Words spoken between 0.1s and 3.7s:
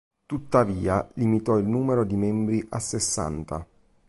Tuttavia limitò il numero di membri a sessanta.